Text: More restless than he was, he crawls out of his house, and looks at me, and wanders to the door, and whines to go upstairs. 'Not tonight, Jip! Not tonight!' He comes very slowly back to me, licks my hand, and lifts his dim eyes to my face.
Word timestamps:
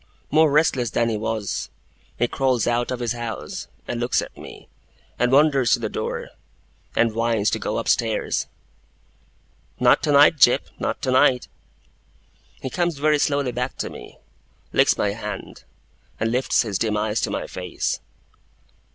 More 0.31 0.49
restless 0.51 0.89
than 0.89 1.09
he 1.09 1.17
was, 1.17 1.69
he 2.17 2.27
crawls 2.27 2.65
out 2.65 2.89
of 2.89 2.99
his 3.01 3.11
house, 3.11 3.67
and 3.87 3.99
looks 3.99 4.19
at 4.19 4.35
me, 4.35 4.67
and 5.19 5.31
wanders 5.31 5.73
to 5.73 5.79
the 5.79 5.89
door, 5.89 6.29
and 6.95 7.13
whines 7.13 7.51
to 7.51 7.59
go 7.59 7.77
upstairs. 7.77 8.47
'Not 9.79 10.01
tonight, 10.01 10.37
Jip! 10.39 10.69
Not 10.79 11.03
tonight!' 11.03 11.47
He 12.63 12.71
comes 12.71 12.97
very 12.97 13.19
slowly 13.19 13.51
back 13.51 13.77
to 13.77 13.91
me, 13.91 14.17
licks 14.73 14.97
my 14.97 15.11
hand, 15.11 15.65
and 16.19 16.31
lifts 16.31 16.63
his 16.63 16.79
dim 16.79 16.97
eyes 16.97 17.21
to 17.21 17.29
my 17.29 17.45
face. 17.45 17.99